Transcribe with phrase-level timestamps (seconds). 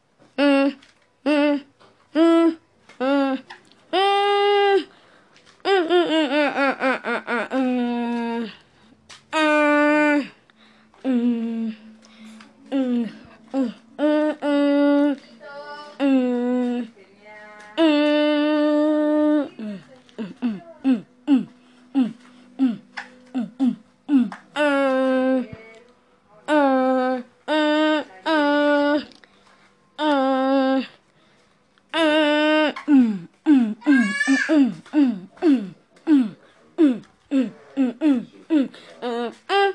[34.54, 35.74] 嗯嗯嗯
[36.06, 36.36] 嗯
[36.76, 38.68] 嗯嗯嗯嗯嗯
[39.00, 39.74] 嗯嗯